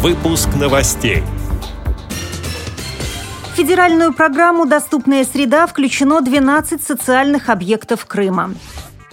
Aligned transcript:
Выпуск 0.00 0.50
новостей. 0.54 1.24
В 3.52 3.56
федеральную 3.56 4.12
программу 4.12 4.64
«Доступная 4.64 5.24
среда» 5.24 5.66
включено 5.66 6.20
12 6.20 6.80
социальных 6.80 7.48
объектов 7.48 8.06
Крыма. 8.06 8.54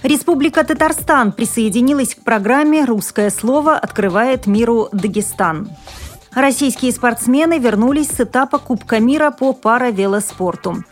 Республика 0.03 0.63
Татарстан 0.63 1.31
присоединилась 1.31 2.13
к 2.13 2.23
программе 2.23 2.85
«Русское 2.85 3.31
слово 3.31 3.75
открывает 3.75 4.45
миру 4.45 4.89
Дагестан». 4.91 5.69
Российские 6.35 6.91
спортсмены 6.91 7.57
вернулись 7.57 8.09
с 8.09 8.19
этапа 8.19 8.59
Кубка 8.59 8.99
мира 8.99 9.31
по 9.31 9.53
паравелоспорту. 9.53 10.83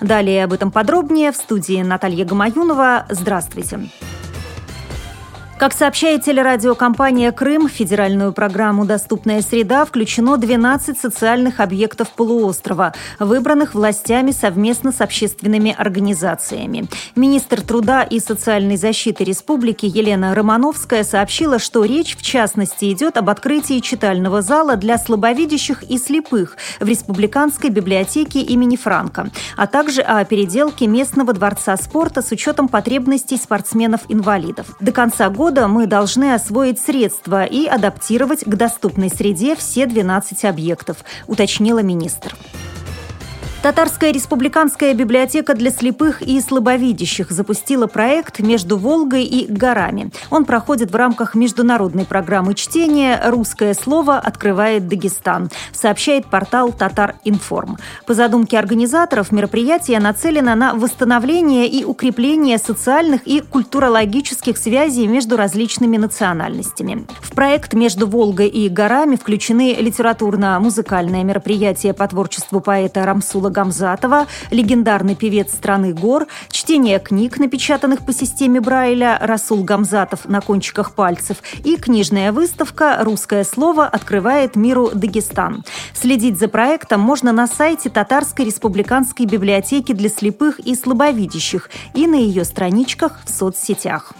Далее 0.00 0.44
об 0.44 0.54
этом 0.54 0.70
подробнее 0.70 1.32
в 1.32 1.36
студии 1.36 1.82
Наталья 1.82 2.24
Гамаюнова. 2.24 3.04
Здравствуйте. 3.10 3.76
Здравствуйте. 3.76 4.17
Как 5.58 5.72
сообщает 5.72 6.22
телерадиокомпания 6.22 7.32
«Крым», 7.32 7.66
в 7.66 7.72
федеральную 7.72 8.32
программу 8.32 8.84
«Доступная 8.84 9.42
среда» 9.42 9.84
включено 9.84 10.36
12 10.36 10.96
социальных 10.96 11.58
объектов 11.58 12.10
полуострова, 12.10 12.94
выбранных 13.18 13.74
властями 13.74 14.30
совместно 14.30 14.92
с 14.92 15.00
общественными 15.00 15.74
организациями. 15.76 16.86
Министр 17.16 17.60
труда 17.60 18.04
и 18.04 18.20
социальной 18.20 18.76
защиты 18.76 19.24
республики 19.24 19.84
Елена 19.84 20.32
Романовская 20.32 21.02
сообщила, 21.02 21.58
что 21.58 21.84
речь 21.84 22.16
в 22.16 22.22
частности 22.22 22.92
идет 22.92 23.16
об 23.16 23.28
открытии 23.28 23.80
читального 23.80 24.42
зала 24.42 24.76
для 24.76 24.96
слабовидящих 24.96 25.82
и 25.82 25.98
слепых 25.98 26.56
в 26.78 26.86
Республиканской 26.86 27.70
библиотеке 27.70 28.42
имени 28.42 28.76
Франка, 28.76 29.30
а 29.56 29.66
также 29.66 30.02
о 30.02 30.24
переделке 30.24 30.86
местного 30.86 31.32
дворца 31.32 31.76
спорта 31.76 32.22
с 32.22 32.30
учетом 32.30 32.68
потребностей 32.68 33.36
спортсменов-инвалидов. 33.36 34.76
До 34.78 34.92
конца 34.92 35.28
года 35.28 35.47
года 35.48 35.66
мы 35.66 35.86
должны 35.86 36.34
освоить 36.34 36.78
средства 36.78 37.46
и 37.46 37.64
адаптировать 37.64 38.44
к 38.44 38.54
доступной 38.54 39.08
среде 39.08 39.56
все 39.56 39.86
12 39.86 40.44
объектов, 40.44 40.98
уточнила 41.26 41.78
министр. 41.78 42.36
Татарская 43.60 44.12
республиканская 44.12 44.94
библиотека 44.94 45.52
для 45.52 45.72
слепых 45.72 46.22
и 46.22 46.40
слабовидящих 46.40 47.32
запустила 47.32 47.88
проект 47.88 48.38
«Между 48.38 48.76
Волгой 48.78 49.24
и 49.24 49.52
горами». 49.52 50.12
Он 50.30 50.44
проходит 50.44 50.92
в 50.92 50.96
рамках 50.96 51.34
международной 51.34 52.04
программы 52.04 52.54
чтения 52.54 53.20
«Русское 53.26 53.74
слово 53.74 54.18
открывает 54.18 54.86
Дагестан», 54.86 55.50
сообщает 55.72 56.26
портал 56.26 56.70
«Татар 56.70 57.16
Информ». 57.24 57.78
По 58.06 58.14
задумке 58.14 58.60
организаторов, 58.60 59.32
мероприятие 59.32 59.98
нацелено 59.98 60.54
на 60.54 60.74
восстановление 60.74 61.66
и 61.66 61.84
укрепление 61.84 62.58
социальных 62.58 63.26
и 63.26 63.40
культурологических 63.40 64.56
связей 64.56 65.08
между 65.08 65.36
различными 65.36 65.96
национальностями. 65.96 67.08
В 67.20 67.32
проект 67.32 67.74
«Между 67.74 68.06
Волгой 68.06 68.46
и 68.48 68.68
горами» 68.68 69.16
включены 69.16 69.74
литературно-музыкальное 69.74 71.24
мероприятие 71.24 71.92
по 71.92 72.06
творчеству 72.06 72.60
поэта 72.60 73.04
Рамсула 73.04 73.47
Михаила 73.48 73.50
Гамзатова, 73.50 74.26
легендарный 74.50 75.14
певец 75.14 75.52
страны 75.52 75.92
гор, 75.92 76.26
чтение 76.50 76.98
книг, 76.98 77.38
напечатанных 77.38 78.04
по 78.04 78.12
системе 78.12 78.60
Брайля 78.60 79.18
«Расул 79.20 79.64
Гамзатов 79.64 80.28
на 80.28 80.40
кончиках 80.40 80.94
пальцев» 80.94 81.38
и 81.64 81.76
книжная 81.76 82.32
выставка 82.32 82.98
«Русское 83.00 83.44
слово 83.44 83.86
открывает 83.86 84.56
миру 84.56 84.90
Дагестан». 84.94 85.64
Следить 85.94 86.38
за 86.38 86.48
проектом 86.48 87.00
можно 87.00 87.32
на 87.32 87.46
сайте 87.46 87.90
Татарской 87.90 88.44
республиканской 88.44 89.26
библиотеки 89.26 89.92
для 89.92 90.08
слепых 90.08 90.58
и 90.60 90.74
слабовидящих 90.74 91.70
и 91.94 92.06
на 92.06 92.16
ее 92.16 92.44
страничках 92.44 93.20
в 93.24 93.30
соцсетях. 93.30 94.12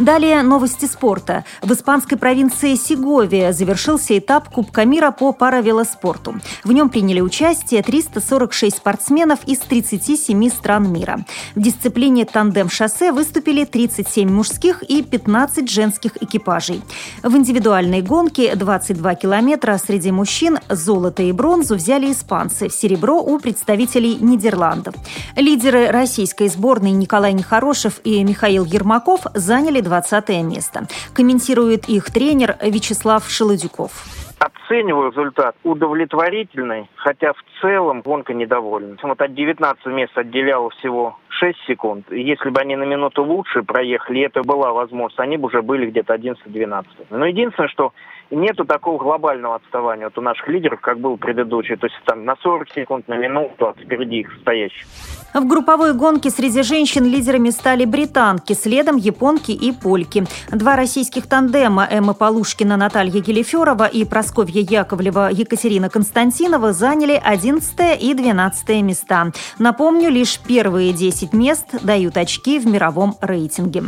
Далее 0.00 0.42
новости 0.42 0.86
спорта. 0.86 1.44
В 1.62 1.72
испанской 1.72 2.18
провинции 2.18 2.74
Сеговия 2.74 3.52
завершился 3.52 4.18
этап 4.18 4.48
Кубка 4.48 4.84
мира 4.84 5.12
по 5.12 5.32
паравелоспорту. 5.32 6.34
В 6.64 6.72
нем 6.72 6.88
приняли 6.88 7.20
участие 7.20 7.80
346 7.80 8.76
спортсменов 8.76 9.44
из 9.46 9.58
37 9.58 10.50
стран 10.50 10.92
мира. 10.92 11.24
В 11.54 11.60
дисциплине 11.60 12.24
тандем-шоссе 12.24 13.12
выступили 13.12 13.64
37 13.64 14.28
мужских 14.28 14.82
и 14.82 15.00
15 15.00 15.70
женских 15.70 16.20
экипажей. 16.20 16.82
В 17.22 17.36
индивидуальной 17.36 18.02
гонке 18.02 18.56
22 18.56 19.14
километра 19.14 19.78
среди 19.78 20.10
мужчин 20.10 20.58
золото 20.68 21.22
и 21.22 21.30
бронзу 21.30 21.76
взяли 21.76 22.10
испанцы, 22.10 22.68
серебро 22.68 23.22
у 23.22 23.38
представителей 23.38 24.16
Нидерландов. 24.16 24.96
Лидеры 25.36 25.92
российской 25.92 26.48
сборной 26.48 26.90
Николай 26.90 27.32
Нехорошев 27.32 28.00
и 28.02 28.24
Михаил 28.24 28.64
Ермаков 28.64 29.20
заняли 29.34 29.83
20 29.84 30.28
место. 30.42 30.86
Комментирует 31.14 31.88
их 31.88 32.10
тренер 32.10 32.56
Вячеслав 32.60 33.28
Шелудюков. 33.28 33.92
Оцениваю 34.38 35.10
результат 35.10 35.54
удовлетворительный, 35.62 36.88
хотя 36.96 37.32
в 37.32 37.42
целом 37.60 38.00
гонка 38.00 38.34
недовольна. 38.34 38.96
Вот 39.02 39.20
от 39.20 39.34
19 39.34 39.86
мест 39.86 40.16
отделяло 40.16 40.70
всего 40.70 41.16
6 41.38 41.58
секунд. 41.66 42.06
Если 42.10 42.50
бы 42.50 42.60
они 42.60 42.76
на 42.76 42.84
минуту 42.84 43.24
лучше 43.24 43.62
проехали, 43.62 44.22
это 44.22 44.42
была 44.42 44.72
возможность, 44.72 45.20
они 45.20 45.36
бы 45.36 45.46
уже 45.46 45.62
были 45.62 45.86
где-то 45.86 46.14
11-12. 46.14 46.84
Но 47.10 47.26
единственное, 47.26 47.68
что 47.68 47.92
нету 48.30 48.64
такого 48.64 48.98
глобального 48.98 49.56
отставания 49.56 50.06
вот 50.06 50.18
у 50.18 50.20
наших 50.20 50.48
лидеров, 50.48 50.80
как 50.80 50.98
был 50.98 51.16
предыдущий. 51.16 51.76
То 51.76 51.86
есть 51.86 51.96
там 52.04 52.24
на 52.24 52.36
40 52.36 52.70
секунд, 52.70 53.08
на 53.08 53.16
минуту 53.16 53.68
от 53.68 53.78
впереди 53.78 54.20
их 54.20 54.32
стоящих. 54.40 54.86
В 55.34 55.46
групповой 55.48 55.94
гонке 55.94 56.30
среди 56.30 56.62
женщин 56.62 57.04
лидерами 57.04 57.50
стали 57.50 57.84
британки, 57.84 58.52
следом 58.52 58.96
японки 58.96 59.50
и 59.50 59.72
польки. 59.72 60.24
Два 60.50 60.76
российских 60.76 61.26
тандема 61.28 61.88
Эмма 61.90 62.14
Полушкина, 62.14 62.76
Наталья 62.76 63.20
Гелиферова 63.20 63.86
и 63.86 64.04
Просковья 64.04 64.60
Яковлева, 64.60 65.30
Екатерина 65.32 65.90
Константинова 65.90 66.72
заняли 66.72 67.20
11 67.22 68.00
и 68.00 68.14
12 68.14 68.82
места. 68.82 69.32
Напомню, 69.58 70.08
лишь 70.08 70.38
первые 70.38 70.92
10 70.92 71.23
мест 71.32 71.84
дают 71.84 72.16
очки 72.16 72.58
в 72.58 72.66
мировом 72.66 73.14
рейтинге. 73.20 73.82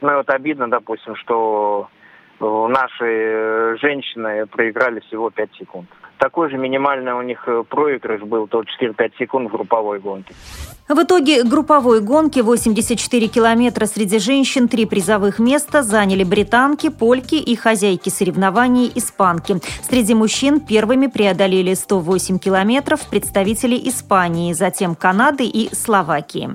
Ну 0.00 0.16
вот 0.16 0.28
обидно, 0.30 0.68
допустим, 0.68 1.14
что 1.16 1.88
наши 2.40 3.04
э, 3.04 3.76
женщины 3.80 4.46
проиграли 4.46 5.00
всего 5.00 5.30
5 5.30 5.50
секунд. 5.58 5.88
Такой 6.18 6.50
же 6.50 6.56
минимальный 6.56 7.12
у 7.12 7.22
них 7.22 7.42
э, 7.46 7.62
проигрыш 7.68 8.22
был, 8.22 8.46
то 8.46 8.62
4-5 8.62 9.12
секунд 9.18 9.48
в 9.48 9.52
групповой 9.52 10.00
гонке. 10.00 10.34
В 10.88 11.02
итоге 11.02 11.42
групповой 11.44 12.00
гонки 12.00 12.40
84 12.40 13.28
километра 13.28 13.86
среди 13.86 14.18
женщин 14.18 14.68
три 14.68 14.86
призовых 14.86 15.38
места 15.38 15.82
заняли 15.82 16.24
британки, 16.24 16.90
польки 16.90 17.36
и 17.36 17.56
хозяйки 17.56 18.08
соревнований 18.08 18.90
испанки. 18.94 19.56
Среди 19.82 20.14
мужчин 20.14 20.60
первыми 20.60 21.06
преодолели 21.06 21.74
108 21.74 22.38
километров 22.38 23.08
представители 23.08 23.76
Испании, 23.88 24.52
затем 24.52 24.94
Канады 24.94 25.44
и 25.44 25.74
Словакии. 25.74 26.50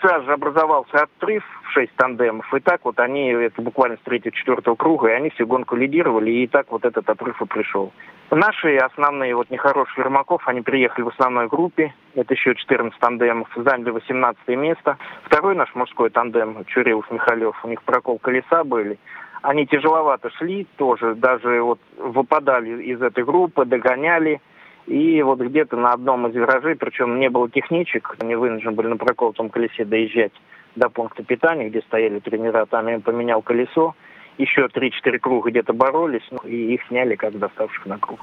Сразу 0.00 0.26
же 0.26 0.32
образовался 0.32 1.04
отрыв 1.04 1.42
шесть 1.72 1.94
тандемов. 1.96 2.52
И 2.54 2.60
так 2.60 2.80
вот 2.84 2.98
они, 3.00 3.30
это 3.30 3.62
буквально 3.62 3.96
с 3.96 4.00
третьего-четвертого 4.00 4.74
круга, 4.74 5.08
и 5.08 5.12
они 5.12 5.30
всю 5.30 5.46
гонку 5.46 5.74
лидировали, 5.74 6.30
и 6.30 6.46
так 6.46 6.70
вот 6.70 6.84
этот 6.84 7.08
отрыв 7.08 7.40
и 7.40 7.46
пришел. 7.46 7.92
Наши 8.30 8.76
основные 8.76 9.36
вот 9.36 9.50
нехорошие 9.50 10.02
Ермаков, 10.02 10.46
они 10.48 10.60
приехали 10.60 11.04
в 11.04 11.08
основной 11.08 11.46
группе, 11.46 11.94
это 12.14 12.34
еще 12.34 12.54
14 12.54 12.98
тандемов, 12.98 13.48
заняли 13.54 13.90
18 13.90 14.48
место. 14.48 14.98
Второй 15.24 15.54
наш 15.54 15.74
мужской 15.74 16.10
тандем, 16.10 16.64
Чурилов-Михалев, 16.66 17.54
у 17.62 17.68
них 17.68 17.82
прокол 17.82 18.18
колеса 18.18 18.64
были. 18.64 18.98
Они 19.42 19.66
тяжеловато 19.66 20.30
шли 20.30 20.66
тоже, 20.76 21.14
даже 21.14 21.62
вот 21.62 21.78
выпадали 21.98 22.82
из 22.82 23.00
этой 23.00 23.24
группы, 23.24 23.64
догоняли. 23.64 24.40
И 24.86 25.20
вот 25.22 25.40
где-то 25.40 25.76
на 25.76 25.92
одном 25.92 26.28
из 26.28 26.34
виражей, 26.34 26.76
причем 26.76 27.18
не 27.18 27.28
было 27.28 27.50
техничек, 27.50 28.16
они 28.20 28.36
вынуждены 28.36 28.72
были 28.72 28.86
на 28.88 28.96
проколотом 28.96 29.50
колесе 29.50 29.84
доезжать 29.84 30.32
до 30.76 30.88
пункта 30.88 31.24
питания, 31.24 31.68
где 31.68 31.80
стояли 31.82 32.20
тренера, 32.20 32.66
там 32.66 32.86
я 32.86 33.00
поменял 33.00 33.42
колесо. 33.42 33.94
Еще 34.38 34.66
3-4 34.66 35.18
круга 35.18 35.50
где-то 35.50 35.72
боролись, 35.72 36.22
ну, 36.30 36.38
и 36.44 36.74
их 36.74 36.82
сняли 36.88 37.14
как 37.14 37.38
доставших 37.38 37.86
на 37.86 37.96
круг. 37.96 38.20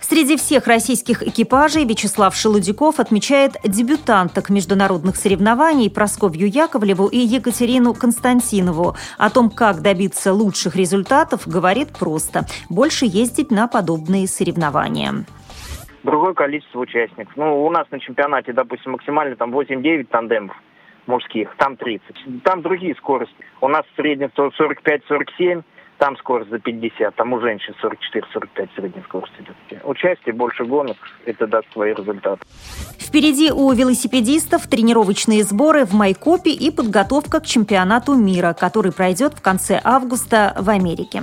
Среди 0.00 0.38
всех 0.38 0.66
российских 0.66 1.22
экипажей 1.22 1.84
Вячеслав 1.84 2.34
Шелудяков 2.34 2.98
отмечает 2.98 3.56
дебютанток 3.62 4.48
международных 4.48 5.16
соревнований 5.16 5.90
Просковью 5.90 6.48
Яковлеву 6.48 7.08
и 7.08 7.18
Екатерину 7.18 7.92
Константинову. 7.92 8.96
О 9.18 9.28
том, 9.30 9.50
как 9.50 9.82
добиться 9.82 10.32
лучших 10.32 10.76
результатов, 10.76 11.46
говорит 11.46 11.90
просто. 11.90 12.46
Больше 12.70 13.04
ездить 13.04 13.50
на 13.50 13.68
подобные 13.68 14.26
соревнования 14.26 15.26
другое 16.02 16.34
количество 16.34 16.80
участников. 16.80 17.32
Ну, 17.36 17.64
у 17.64 17.70
нас 17.70 17.86
на 17.90 18.00
чемпионате, 18.00 18.52
допустим, 18.52 18.92
максимально 18.92 19.36
там 19.36 19.54
8-9 19.54 20.04
тандемов 20.04 20.56
мужских, 21.06 21.54
там 21.56 21.76
30. 21.76 22.42
Там 22.44 22.62
другие 22.62 22.94
скорости. 22.96 23.34
У 23.60 23.68
нас 23.68 23.84
в 23.92 23.96
среднем 23.96 24.30
45-47, 24.36 25.62
там 25.98 26.16
скорость 26.16 26.50
за 26.50 26.58
50, 26.58 27.14
там 27.14 27.32
у 27.32 27.40
женщин 27.40 27.74
44-45 27.82 28.68
средняя 28.74 29.04
скорость 29.04 29.34
идет. 29.38 29.84
Участие, 29.84 30.34
больше 30.34 30.64
гонок, 30.64 30.96
это 31.26 31.46
даст 31.46 31.70
свои 31.72 31.92
результаты. 31.92 32.42
Впереди 32.98 33.50
у 33.52 33.70
велосипедистов 33.72 34.66
тренировочные 34.66 35.42
сборы 35.42 35.84
в 35.84 35.92
Майкопе 35.92 36.52
и 36.52 36.70
подготовка 36.70 37.40
к 37.40 37.46
чемпионату 37.46 38.14
мира, 38.14 38.54
который 38.58 38.92
пройдет 38.92 39.34
в 39.34 39.42
конце 39.42 39.80
августа 39.84 40.54
в 40.58 40.70
Америке. 40.70 41.22